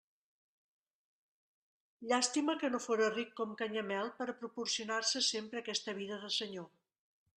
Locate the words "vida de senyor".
6.01-6.71